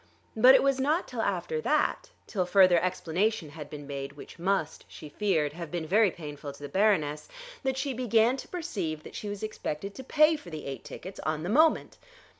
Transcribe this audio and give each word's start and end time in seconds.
But 0.35 0.55
it 0.55 0.63
was 0.63 0.79
not 0.79 1.07
till 1.07 1.21
after 1.21 1.61
that, 1.61 2.09
till 2.25 2.47
further 2.47 2.81
explanation 2.81 3.49
had 3.49 3.69
been 3.69 3.85
made 3.85 4.13
which 4.13 4.39
must, 4.39 4.83
she 4.87 5.09
feared, 5.09 5.53
have 5.53 5.69
been 5.69 5.85
very 5.85 6.09
painful 6.09 6.53
to 6.53 6.63
the 6.63 6.69
Baroness, 6.69 7.29
that 7.61 7.77
she 7.77 7.93
began 7.93 8.35
to 8.37 8.47
perceive 8.47 9.03
that 9.03 9.13
she 9.13 9.29
was 9.29 9.43
expected 9.43 9.93
to 9.93 10.03
pay 10.03 10.35
for 10.37 10.49
the 10.49 10.65
eight 10.65 10.83
tickets 10.83 11.19
on 11.19 11.43
the 11.43 11.49
moment. 11.49 11.99